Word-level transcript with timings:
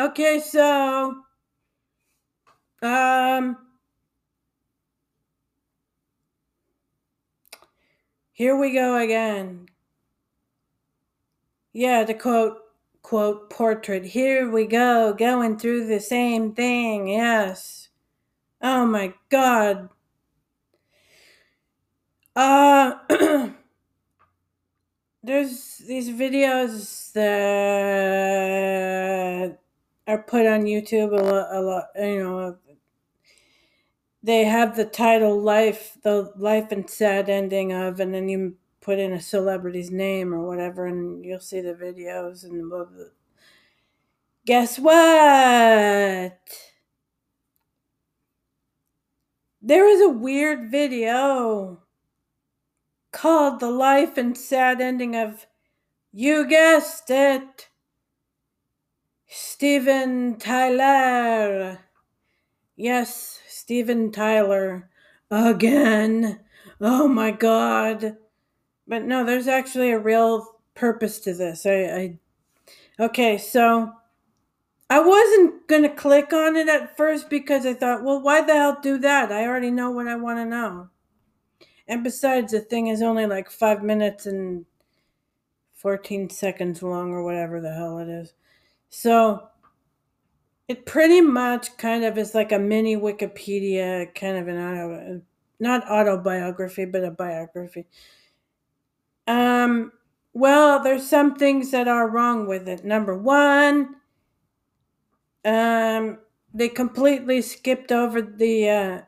Okay, 0.00 0.40
so 0.40 1.14
um 2.80 3.56
here 8.32 8.56
we 8.56 8.72
go 8.72 8.96
again. 8.96 9.66
Yeah, 11.74 12.04
the 12.04 12.14
quote 12.14 12.56
quote 13.02 13.50
portrait. 13.50 14.06
Here 14.06 14.50
we 14.50 14.64
go, 14.64 15.12
going 15.12 15.58
through 15.58 15.86
the 15.86 16.00
same 16.00 16.54
thing. 16.54 17.08
Yes. 17.08 17.90
Oh 18.62 18.86
my 18.86 19.12
god. 19.28 19.90
Uh 22.34 22.94
there's 25.22 25.76
these 25.86 26.08
videos 26.08 27.12
that 27.12 28.40
are 30.06 30.22
put 30.22 30.46
on 30.46 30.62
YouTube 30.62 31.12
a 31.18 31.22
lot, 31.22 31.54
a 31.54 31.60
lot 31.60 31.84
you 31.96 32.22
know 32.22 32.56
they 34.22 34.44
have 34.44 34.76
the 34.76 34.84
title 34.84 35.40
life 35.40 35.96
the 36.02 36.32
life 36.36 36.72
and 36.72 36.88
sad 36.88 37.28
ending 37.28 37.72
of 37.72 38.00
and 38.00 38.14
then 38.14 38.28
you 38.28 38.56
put 38.80 38.98
in 38.98 39.12
a 39.12 39.20
celebrity's 39.20 39.90
name 39.90 40.34
or 40.34 40.46
whatever 40.46 40.86
and 40.86 41.24
you'll 41.24 41.40
see 41.40 41.60
the 41.60 41.74
videos 41.74 42.44
and 42.44 42.68
blah, 42.70 42.84
blah. 42.84 43.04
guess 44.46 44.78
what 44.78 46.38
there 49.62 49.88
is 49.88 50.00
a 50.00 50.08
weird 50.08 50.70
video 50.70 51.82
called 53.12 53.60
the 53.60 53.70
life 53.70 54.16
and 54.16 54.36
sad 54.36 54.80
ending 54.80 55.16
of 55.16 55.46
you 56.12 56.46
guessed 56.46 57.10
it 57.10 57.69
Steven 59.32 60.38
Tyler. 60.38 61.78
Yes, 62.74 63.38
Steven 63.46 64.10
Tyler. 64.10 64.90
Again. 65.30 66.40
Oh 66.80 67.06
my 67.06 67.30
god. 67.30 68.16
But 68.88 69.04
no, 69.04 69.24
there's 69.24 69.46
actually 69.46 69.92
a 69.92 70.00
real 70.00 70.56
purpose 70.74 71.20
to 71.20 71.34
this. 71.34 71.64
I, 71.64 71.70
I 71.70 72.18
Okay, 72.98 73.38
so 73.38 73.92
I 74.90 74.98
wasn't 74.98 75.68
going 75.68 75.82
to 75.82 75.88
click 75.88 76.32
on 76.32 76.56
it 76.56 76.68
at 76.68 76.96
first 76.96 77.30
because 77.30 77.64
I 77.64 77.74
thought, 77.74 78.02
well, 78.02 78.20
why 78.20 78.40
the 78.40 78.54
hell 78.54 78.78
do 78.82 78.98
that? 78.98 79.30
I 79.30 79.46
already 79.46 79.70
know 79.70 79.92
what 79.92 80.08
I 80.08 80.16
want 80.16 80.40
to 80.40 80.44
know. 80.44 80.88
And 81.86 82.02
besides, 82.02 82.50
the 82.50 82.60
thing 82.60 82.88
is 82.88 83.00
only 83.00 83.26
like 83.26 83.48
five 83.48 83.84
minutes 83.84 84.26
and 84.26 84.66
14 85.74 86.30
seconds 86.30 86.82
long 86.82 87.12
or 87.12 87.22
whatever 87.22 87.60
the 87.60 87.72
hell 87.72 87.98
it 87.98 88.08
is. 88.08 88.34
So 88.90 89.48
it 90.68 90.86
pretty 90.86 91.20
much 91.20 91.76
kind 91.78 92.04
of 92.04 92.18
is 92.18 92.34
like 92.34 92.52
a 92.52 92.58
mini 92.58 92.96
Wikipedia, 92.96 94.14
kind 94.14 94.36
of 94.36 94.46
an 94.46 94.56
auto, 94.56 95.22
not 95.58 95.88
autobiography, 95.90 96.84
but 96.84 97.02
a 97.02 97.10
biography. 97.10 97.86
Um, 99.26 99.92
well, 100.32 100.82
there's 100.82 101.08
some 101.08 101.34
things 101.34 101.70
that 101.70 101.88
are 101.88 102.08
wrong 102.08 102.46
with 102.46 102.68
it. 102.68 102.84
Number 102.84 103.16
one, 103.16 103.96
um, 105.44 106.18
they 106.54 106.68
completely 106.68 107.42
skipped 107.42 107.92
over 107.92 108.22
the 108.22 108.68
uh, 108.68 109.00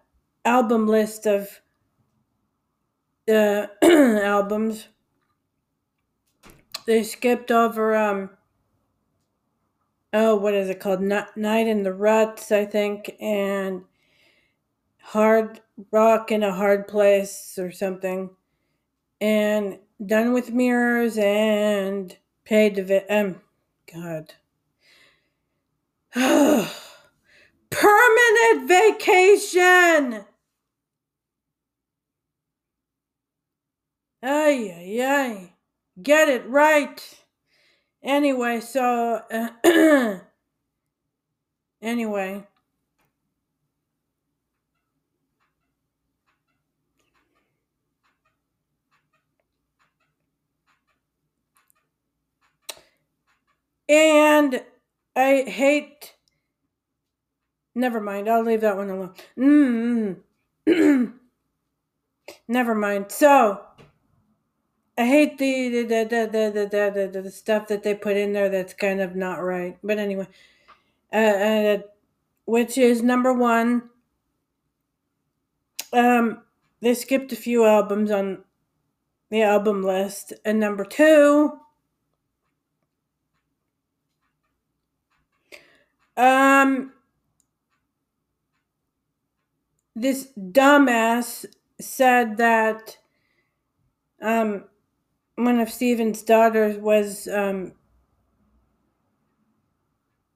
album 0.44 0.86
list 0.86 1.26
of 1.26 1.48
the 3.26 3.70
uh, 3.82 3.86
albums. 4.24 4.88
They 6.86 7.04
skipped 7.04 7.52
over 7.52 7.94
um, 7.96 8.30
oh, 10.12 10.36
what 10.36 10.54
is 10.54 10.70
it 10.70 10.80
called? 10.80 11.00
Night 11.02 11.68
in 11.68 11.84
the 11.84 11.94
Ruts, 11.94 12.52
I 12.52 12.66
think, 12.66 13.16
and 13.20 13.84
Hard 15.02 15.60
Rock 15.92 16.32
in 16.32 16.42
a 16.44 16.52
Hard 16.54 16.88
Place 16.88 17.58
or 17.58 17.72
something. 17.72 18.30
And 19.20 19.78
Done 20.04 20.32
with 20.34 20.52
Mirrors 20.52 21.18
and 21.18 22.16
Paid 22.44 22.76
Vi- 22.86 23.06
um 23.10 23.40
God. 23.92 24.34
Permanent 27.70 28.68
vacation. 28.68 30.24
Ay, 34.22 34.74
ay, 34.76 35.02
ay. 35.02 35.54
Get 36.02 36.28
it 36.28 36.46
right. 36.48 37.21
Anyway, 38.02 38.60
so 38.60 39.22
uh, 39.30 40.18
anyway, 41.82 42.46
and 53.88 54.62
I 55.16 55.42
hate. 55.46 56.14
Never 57.74 58.00
mind. 58.00 58.28
I'll 58.28 58.44
leave 58.44 58.62
that 58.62 58.76
one 58.76 58.90
alone. 58.90 59.14
Mm. 60.66 61.12
Never 62.48 62.74
mind. 62.74 63.12
So 63.12 63.60
I 64.98 65.06
hate 65.06 65.38
the 65.38 65.68
the 65.68 66.04
the 66.04 66.04
the 66.04 66.68
the 66.68 67.10
the, 67.12 67.22
the, 67.22 67.30
stuff 67.30 67.68
that 67.68 67.82
they 67.82 67.94
put 67.94 68.16
in 68.16 68.34
there 68.34 68.50
that's 68.50 68.74
kind 68.74 69.00
of 69.00 69.16
not 69.16 69.42
right. 69.42 69.78
But 69.82 69.98
anyway, 69.98 70.28
uh, 71.12 71.16
uh, 71.16 71.78
which 72.44 72.76
is 72.76 73.02
number 73.02 73.32
one. 73.32 73.88
Um, 75.94 76.42
they 76.80 76.94
skipped 76.94 77.32
a 77.32 77.36
few 77.36 77.64
albums 77.64 78.10
on 78.10 78.44
the 79.30 79.42
album 79.42 79.82
list, 79.82 80.34
and 80.44 80.60
number 80.60 80.84
two. 80.84 81.58
Um, 86.16 86.92
this 89.96 90.28
dumbass 90.36 91.46
said 91.80 92.36
that 92.36 92.98
um 94.20 94.64
one 95.36 95.60
of 95.60 95.70
Steven's 95.70 96.22
daughters 96.22 96.76
was 96.78 97.28
um 97.28 97.72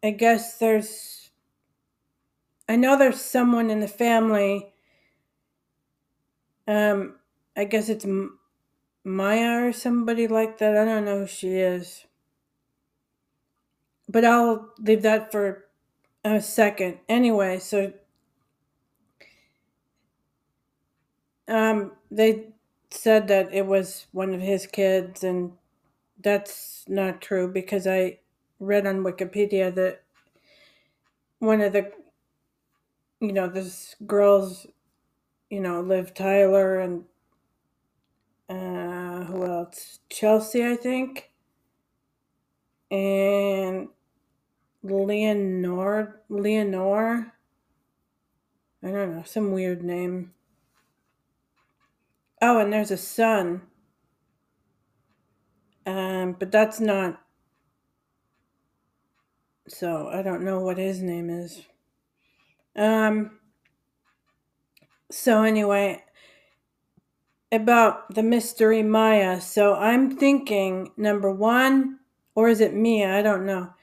I 0.02 0.10
guess 0.10 0.58
there's 0.58 1.30
I 2.68 2.76
know 2.76 2.98
there's 2.98 3.20
someone 3.20 3.70
in 3.70 3.80
the 3.80 3.88
family 3.88 4.72
um 6.68 7.16
I 7.56 7.64
guess 7.64 7.88
it's 7.88 8.06
Maya 9.04 9.66
or 9.68 9.72
somebody 9.72 10.28
like 10.28 10.58
that. 10.58 10.76
I 10.76 10.84
don't 10.84 11.04
know 11.04 11.20
who 11.20 11.26
she 11.26 11.56
is. 11.56 12.06
But 14.08 14.24
I'll 14.24 14.72
leave 14.78 15.02
that 15.02 15.32
for 15.32 15.66
a 16.24 16.40
second. 16.40 16.98
Anyway, 17.08 17.58
so 17.58 17.92
um 21.48 21.92
they 22.10 22.46
said 22.96 23.28
that 23.28 23.52
it 23.54 23.66
was 23.66 24.06
one 24.12 24.34
of 24.34 24.40
his 24.40 24.66
kids, 24.66 25.24
and 25.24 25.52
that's 26.22 26.84
not 26.88 27.20
true 27.20 27.48
because 27.48 27.86
I 27.86 28.20
read 28.60 28.86
on 28.86 29.04
Wikipedia 29.04 29.74
that 29.74 30.02
one 31.40 31.60
of 31.60 31.72
the, 31.72 31.92
you 33.20 33.32
know, 33.32 33.48
this 33.48 33.96
girls, 34.06 34.66
you 35.50 35.60
know, 35.60 35.80
Liv 35.80 36.14
Tyler 36.14 36.80
and 36.80 37.04
uh, 38.48 39.24
who 39.24 39.44
else? 39.46 40.00
Chelsea, 40.10 40.64
I 40.64 40.76
think, 40.76 41.30
and 42.90 43.88
Leonore, 44.82 46.20
Leonore. 46.28 47.32
I 48.82 48.90
don't 48.90 49.16
know, 49.16 49.22
some 49.26 49.52
weird 49.52 49.82
name. 49.82 50.32
Oh, 52.48 52.60
and 52.60 52.72
there's 52.72 52.92
a 52.92 52.96
son. 52.96 53.62
Um, 55.84 56.36
but 56.38 56.52
that's 56.52 56.78
not. 56.78 57.20
So 59.66 60.06
I 60.06 60.22
don't 60.22 60.44
know 60.44 60.60
what 60.60 60.78
his 60.78 61.02
name 61.02 61.28
is. 61.28 61.62
Um. 62.76 63.40
So 65.10 65.42
anyway, 65.42 66.04
about 67.50 68.14
the 68.14 68.22
mystery 68.22 68.84
Maya. 68.84 69.40
So 69.40 69.74
I'm 69.74 70.16
thinking 70.16 70.92
number 70.96 71.32
one, 71.32 71.98
or 72.36 72.48
is 72.48 72.60
it 72.60 72.74
Mia? 72.74 73.18
I 73.18 73.22
don't 73.22 73.44
know. 73.44 73.74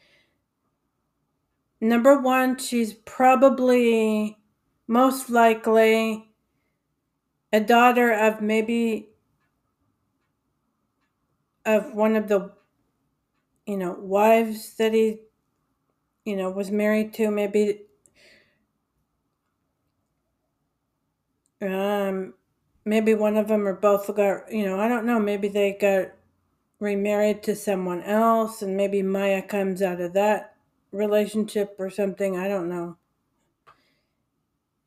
Number 1.81 2.17
one, 2.17 2.57
she's 2.59 2.93
probably 2.93 4.37
most 4.87 5.29
likely 5.29 6.32
a 7.53 7.61
daughter 7.61 8.11
of 8.11 8.41
maybe 8.41 9.09
of 11.65 11.93
one 11.93 12.17
of 12.17 12.27
the 12.27 12.51
you 13.65 13.77
know 13.77 13.93
wives 13.93 14.75
that 14.77 14.93
he 14.93 15.19
you 16.25 16.35
know, 16.35 16.49
was 16.49 16.71
married 16.71 17.13
to. 17.15 17.29
Maybe 17.31 17.81
um 21.61 22.33
maybe 22.85 23.13
one 23.13 23.37
of 23.37 23.47
them 23.47 23.67
or 23.67 23.73
both 23.73 24.13
got, 24.15 24.51
you 24.51 24.65
know, 24.65 24.79
I 24.79 24.87
don't 24.89 25.05
know, 25.05 25.19
maybe 25.19 25.47
they 25.47 25.77
got 25.79 26.11
remarried 26.79 27.43
to 27.43 27.55
someone 27.55 28.03
else 28.03 28.61
and 28.61 28.75
maybe 28.75 29.01
Maya 29.01 29.41
comes 29.41 29.81
out 29.81 30.01
of 30.01 30.13
that 30.13 30.55
relationship 30.91 31.75
or 31.79 31.89
something. 31.89 32.37
I 32.37 32.49
don't 32.49 32.67
know. 32.67 32.97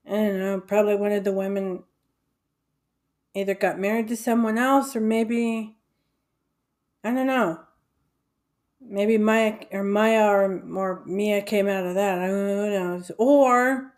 I 0.07 0.11
don't 0.11 0.39
know. 0.39 0.61
Probably 0.61 0.97
one 0.97 1.13
of 1.13 1.25
the 1.25 1.33
women 1.33 1.85
either 3.37 3.55
got 3.55 3.79
married 3.79 4.09
to 4.09 4.17
someone 4.17 4.57
else 4.57 4.97
or 4.97 5.01
maybe 5.01 5.77
I 7.05 7.13
don't 7.13 7.27
know. 7.27 7.61
Maybe 8.81 9.19
Maya 9.19 9.57
or 9.73 9.85
Maya 9.85 10.27
or, 10.27 10.63
or 10.75 11.03
Mia 11.07 11.43
came 11.43 11.69
out 11.69 11.87
of 11.87 11.95
that. 11.95 12.19
I 12.19 12.27
don't 12.29 12.73
know. 12.73 13.03
Or 13.19 13.93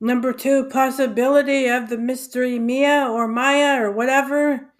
number 0.00 0.32
two 0.32 0.68
possibility 0.68 1.68
of 1.68 1.88
the 1.88 1.98
mystery 1.98 2.58
Mia 2.58 3.08
or 3.08 3.26
Maya 3.26 3.82
or 3.82 3.90
whatever 3.90 4.72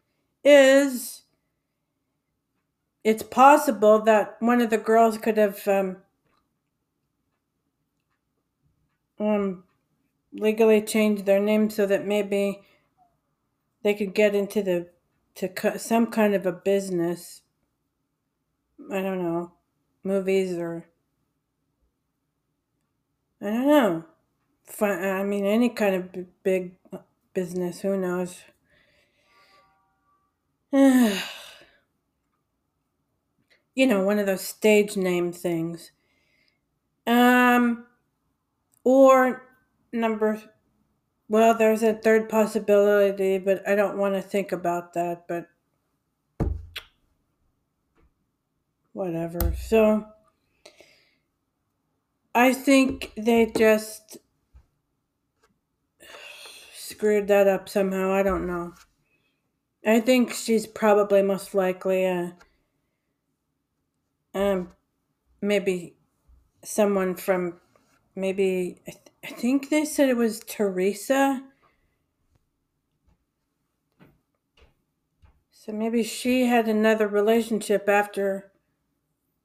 is 0.44 1.22
it's 3.02 3.22
possible 3.22 4.00
that 4.02 4.36
one 4.40 4.60
of 4.60 4.68
the 4.68 4.78
girls 4.78 5.16
could 5.16 5.38
have 5.38 5.66
um, 5.66 5.96
um, 9.18 9.64
legally 10.32 10.82
change 10.82 11.24
their 11.24 11.40
name 11.40 11.70
so 11.70 11.86
that 11.86 12.06
maybe 12.06 12.62
they 13.82 13.94
could 13.94 14.14
get 14.14 14.34
into 14.34 14.62
the 14.62 14.88
to 15.36 15.78
some 15.78 16.08
kind 16.08 16.34
of 16.34 16.46
a 16.46 16.52
business. 16.52 17.42
I 18.90 19.02
don't 19.02 19.22
know, 19.22 19.52
movies 20.02 20.56
or 20.56 20.86
I 23.40 23.46
don't 23.46 23.66
know. 23.66 24.04
I 24.80 25.24
mean, 25.24 25.46
any 25.46 25.70
kind 25.70 25.94
of 25.94 26.42
big 26.42 26.76
business. 27.34 27.80
Who 27.80 27.96
knows? 27.96 28.42
you 30.72 31.18
know, 33.86 34.04
one 34.04 34.18
of 34.18 34.26
those 34.26 34.42
stage 34.42 34.96
name 34.96 35.32
things. 35.32 35.92
Um, 37.06 37.86
or 38.84 39.42
number, 39.92 40.42
well, 41.28 41.54
there's 41.56 41.82
a 41.82 41.94
third 41.94 42.28
possibility, 42.28 43.38
but 43.38 43.66
I 43.68 43.74
don't 43.74 43.98
want 43.98 44.14
to 44.14 44.22
think 44.22 44.52
about 44.52 44.94
that, 44.94 45.26
but 45.28 45.46
whatever. 48.92 49.54
So, 49.56 50.06
I 52.34 52.52
think 52.52 53.12
they 53.16 53.52
just 53.56 54.18
screwed 56.74 57.28
that 57.28 57.48
up 57.48 57.68
somehow. 57.68 58.12
I 58.12 58.22
don't 58.22 58.46
know. 58.46 58.74
I 59.86 60.00
think 60.00 60.32
she's 60.32 60.66
probably 60.66 61.22
most 61.22 61.54
likely 61.54 62.04
a 62.04 62.36
um 64.34 64.68
maybe 65.40 65.96
someone 66.62 67.16
from 67.16 67.60
maybe 68.20 68.80
I, 68.86 68.90
th- 68.92 69.04
I 69.24 69.28
think 69.28 69.70
they 69.70 69.84
said 69.84 70.08
it 70.08 70.16
was 70.16 70.40
Teresa. 70.40 71.42
So 75.52 75.70
maybe 75.70 76.02
she 76.02 76.46
had 76.46 76.66
another 76.66 77.06
relationship 77.06 77.88
after 77.88 78.50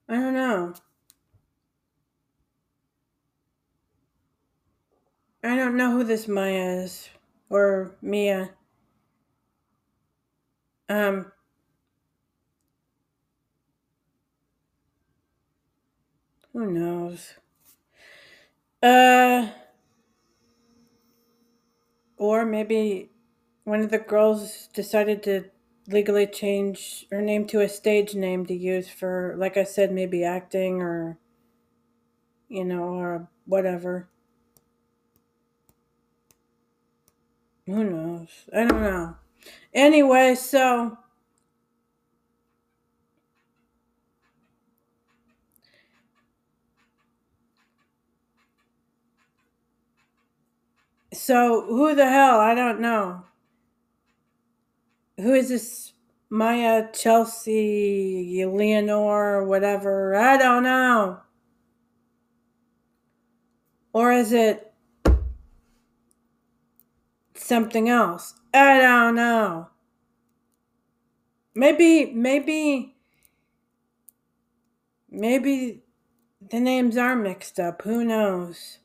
I 0.08 0.14
don't 0.16 0.34
know. 0.34 0.74
I 5.42 5.56
don't 5.56 5.78
know 5.78 5.92
who 5.92 6.04
this 6.04 6.28
Maya 6.28 6.82
is 6.82 7.08
or 7.48 7.96
Mia. 8.02 8.54
Um 10.88 11.32
Who 16.52 16.66
knows? 16.72 17.34
Uh, 18.86 19.48
or 22.16 22.44
maybe 22.46 23.10
one 23.64 23.80
of 23.80 23.90
the 23.90 23.98
girls 23.98 24.68
decided 24.72 25.24
to 25.24 25.50
legally 25.88 26.24
change 26.24 27.04
her 27.10 27.20
name 27.20 27.48
to 27.48 27.60
a 27.60 27.68
stage 27.68 28.14
name 28.14 28.46
to 28.46 28.54
use 28.54 28.88
for, 28.88 29.34
like 29.38 29.56
I 29.56 29.64
said, 29.64 29.90
maybe 29.90 30.22
acting 30.22 30.80
or, 30.80 31.18
you 32.48 32.64
know, 32.64 32.84
or 32.84 33.28
whatever. 33.44 34.08
Who 37.66 37.82
knows? 37.82 38.28
I 38.54 38.66
don't 38.66 38.82
know. 38.82 39.16
Anyway, 39.74 40.36
so 40.36 40.96
So 51.26 51.62
who 51.66 51.92
the 51.96 52.08
hell? 52.08 52.38
I 52.38 52.54
don't 52.54 52.80
know. 52.80 53.24
Who 55.18 55.34
is 55.34 55.48
this 55.48 55.92
Maya 56.30 56.86
Chelsea 56.92 58.44
Leonore 58.46 59.44
whatever? 59.44 60.14
I 60.14 60.36
don't 60.36 60.62
know. 60.62 61.18
Or 63.92 64.12
is 64.12 64.32
it 64.32 64.72
something 67.34 67.88
else? 67.88 68.34
I 68.54 68.78
don't 68.78 69.16
know. 69.16 69.70
Maybe 71.56 72.06
maybe 72.12 72.94
maybe 75.10 75.82
the 76.52 76.60
names 76.60 76.96
are 76.96 77.16
mixed 77.16 77.58
up. 77.58 77.82
Who 77.82 78.04
knows? 78.04 78.78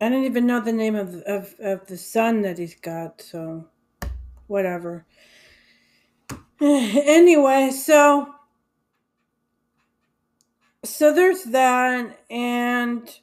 I 0.00 0.08
don't 0.08 0.24
even 0.24 0.46
know 0.46 0.60
the 0.60 0.72
name 0.72 0.94
of, 0.96 1.14
of, 1.26 1.54
of 1.60 1.86
the 1.86 1.98
son 1.98 2.42
that 2.42 2.58
he's 2.58 2.74
got, 2.74 3.20
so 3.20 3.66
whatever. 4.46 5.04
anyway, 6.60 7.70
so 7.70 8.34
so 10.82 11.12
there's 11.12 11.44
that 11.44 12.18
and 12.30 13.14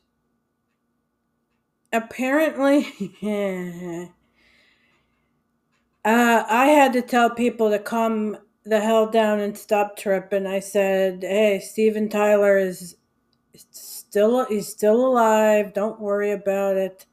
apparently 1.92 2.86
uh, 6.06 6.44
I 6.48 6.68
had 6.68 6.94
to 6.94 7.01
tell 7.01 7.32
people 7.32 7.72
to 7.72 7.80
calm 7.80 8.38
the 8.66 8.80
hell 8.82 9.10
down 9.10 9.40
and 9.40 9.58
stop 9.58 9.98
tripping. 9.98 10.46
I 10.46 10.60
said, 10.60 11.24
"Hey, 11.24 11.60
Steven 11.60 12.10
Tyler 12.10 12.58
is 12.58 12.97
still 14.10 14.46
he's 14.46 14.68
still 14.68 15.06
alive. 15.06 15.74
Don't 15.74 16.00
worry 16.00 16.32
about 16.32 16.78
it. 16.78 17.06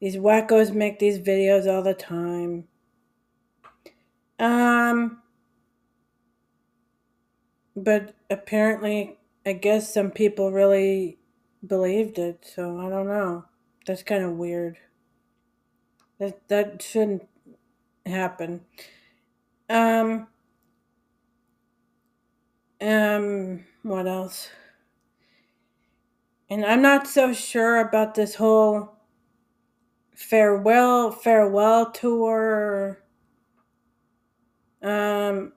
These 0.00 0.16
wackos 0.16 0.74
make 0.74 0.98
these 0.98 1.18
videos 1.18 1.66
all 1.66 1.82
the 1.82 1.94
time. 1.94 2.64
Um 4.38 5.22
but 7.76 8.14
apparently 8.30 9.18
I 9.46 9.52
guess 9.52 9.92
some 9.92 10.10
people 10.10 10.52
really 10.52 11.18
believed 11.66 12.18
it, 12.18 12.46
so 12.54 12.78
I 12.78 12.88
don't 12.88 13.06
know. 13.06 13.44
That's 13.86 14.02
kind 14.02 14.24
of 14.24 14.32
weird. 14.32 14.78
That 16.18 16.48
that 16.48 16.82
shouldn't 16.82 17.26
happen. 18.06 18.62
Um 19.68 20.28
um 22.80 23.64
what 23.82 24.06
else? 24.06 24.50
And 26.54 26.64
I'm 26.64 26.82
not 26.82 27.08
so 27.08 27.32
sure 27.32 27.80
about 27.80 28.14
this 28.14 28.36
whole 28.36 28.94
farewell 30.14 31.10
farewell 31.10 31.90
tour. 31.90 33.02
Um 34.80 35.52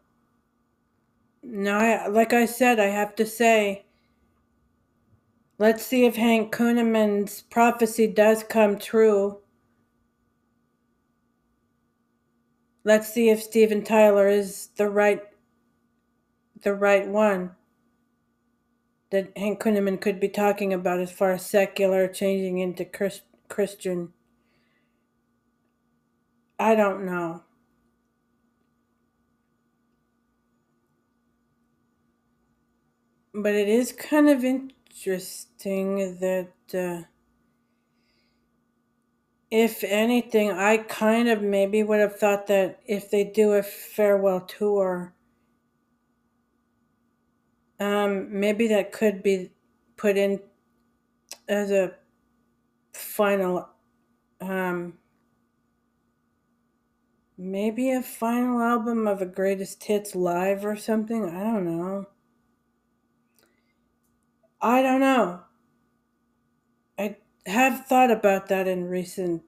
no, 1.43 1.77
I, 1.77 2.07
like 2.07 2.33
I 2.33 2.47
said, 2.47 2.79
I 2.79 2.87
have 2.87 3.13
to 3.17 3.27
say, 3.27 3.85
let's 5.59 5.85
see 5.85 6.05
if 6.05 6.15
Hank 6.15 6.51
Kunneman's 6.51 7.43
prophecy 7.43 8.07
does 8.07 8.43
come 8.43 8.79
true. 8.79 9.37
Let's 12.83 13.13
see 13.13 13.29
if 13.29 13.43
Steven 13.43 13.83
Tyler 13.83 14.27
is 14.27 14.69
the 14.77 14.89
right 14.89 15.21
the 16.63 16.73
right 16.73 17.07
one 17.07 17.56
that 19.11 19.37
Hank 19.37 19.61
Kunneman 19.61 20.01
could 20.01 20.19
be 20.19 20.29
talking 20.29 20.73
about 20.73 20.99
as 20.99 21.11
far 21.11 21.31
as 21.31 21.45
secular 21.45 22.07
changing 22.07 22.59
into 22.59 22.85
Christ, 22.85 23.23
Christian. 23.47 24.13
I 26.59 26.75
don't 26.75 27.05
know. 27.05 27.43
But 33.33 33.53
it 33.53 33.69
is 33.69 33.91
kind 33.91 34.29
of 34.29 34.43
interesting 34.43 36.17
that, 36.19 36.51
uh, 36.73 37.03
if 39.51 39.83
anything, 39.83 40.51
I 40.51 40.77
kind 40.77 41.29
of 41.29 41.41
maybe 41.41 41.83
would 41.83 41.99
have 41.99 42.17
thought 42.17 42.47
that 42.47 42.79
if 42.85 43.09
they 43.09 43.23
do 43.23 43.53
a 43.53 43.63
farewell 43.63 44.41
tour, 44.41 45.13
um, 47.79 48.39
maybe 48.39 48.67
that 48.67 48.91
could 48.91 49.23
be 49.23 49.51
put 49.95 50.17
in 50.17 50.39
as 51.47 51.71
a 51.71 51.95
final, 52.93 53.69
um, 54.41 54.97
maybe 57.37 57.91
a 57.91 58.01
final 58.01 58.61
album 58.61 59.07
of 59.07 59.21
a 59.21 59.25
greatest 59.25 59.83
hits 59.83 60.15
live 60.15 60.65
or 60.65 60.75
something. 60.75 61.25
I 61.25 61.43
don't 61.43 61.65
know. 61.65 62.07
I 64.61 64.81
don't 64.81 65.01
know. 65.01 65.41
I 66.97 67.17
have 67.45 67.85
thought 67.85 68.11
about 68.11 68.47
that 68.47 68.67
in 68.67 68.85
recent 68.85 69.43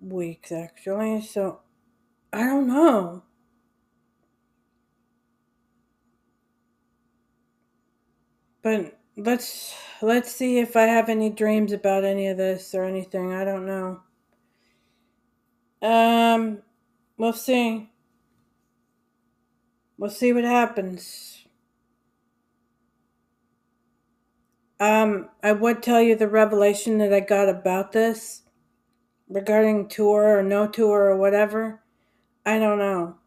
weeks, 0.00 0.52
actually. 0.52 1.22
So 1.22 1.60
I 2.32 2.44
don't 2.44 2.66
know. 2.66 3.24
But 8.66 8.98
let's 9.16 9.76
let's 10.02 10.32
see 10.32 10.58
if 10.58 10.74
I 10.74 10.86
have 10.86 11.08
any 11.08 11.30
dreams 11.30 11.70
about 11.70 12.02
any 12.02 12.26
of 12.26 12.36
this 12.36 12.74
or 12.74 12.82
anything. 12.82 13.32
I 13.32 13.44
don't 13.44 13.64
know. 13.64 14.00
Um, 15.80 16.62
we'll 17.16 17.32
see. 17.32 17.92
We'll 19.96 20.10
see 20.10 20.32
what 20.32 20.42
happens. 20.42 21.46
Um, 24.80 25.28
I 25.44 25.52
would 25.52 25.80
tell 25.80 26.02
you 26.02 26.16
the 26.16 26.26
revelation 26.26 26.98
that 26.98 27.12
I 27.12 27.20
got 27.20 27.48
about 27.48 27.92
this 27.92 28.42
regarding 29.28 29.86
tour 29.86 30.36
or 30.36 30.42
no 30.42 30.66
tour 30.66 31.02
or 31.02 31.16
whatever. 31.16 31.84
I 32.44 32.58
don't 32.58 32.78
know. 32.80 33.18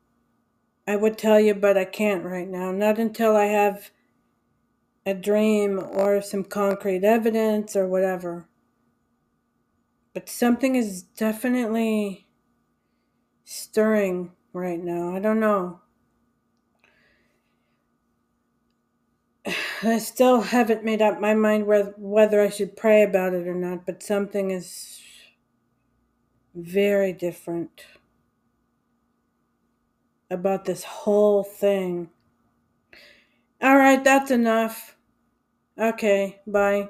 I 0.85 0.97
would 0.97 1.17
tell 1.17 1.39
you, 1.39 1.53
but 1.55 1.77
I 1.77 1.85
can't 1.85 2.25
right 2.25 2.49
now. 2.49 2.73
Not 2.73 2.99
until 2.99 3.37
I 3.37 3.45
have 3.45 3.91
a 5.05 5.13
dream 5.13 5.79
or 5.79 6.21
some 6.21 6.43
concrete 6.43 7.03
evidence 7.03 7.75
or 7.75 7.87
whatever. 7.87 8.47
But 10.13 10.29
something 10.29 10.75
is 10.75 11.03
definitely 11.03 12.27
stirring 13.45 14.33
right 14.53 14.79
now. 14.83 15.15
I 15.15 15.19
don't 15.19 15.39
know. 15.39 15.81
I 19.83 19.97
still 19.99 20.41
haven't 20.41 20.83
made 20.83 21.01
up 21.01 21.19
my 21.21 21.33
mind 21.33 21.65
whether 21.97 22.41
I 22.41 22.49
should 22.49 22.75
pray 22.77 23.03
about 23.03 23.33
it 23.33 23.47
or 23.47 23.55
not, 23.55 23.85
but 23.85 24.03
something 24.03 24.51
is 24.51 25.01
very 26.55 27.13
different 27.13 27.85
about 30.29 30.65
this 30.65 30.83
whole 30.83 31.43
thing. 31.43 32.09
All 33.61 33.77
right, 33.77 34.03
that's 34.03 34.31
enough. 34.31 34.97
Okay, 35.79 36.41
bye. 36.47 36.89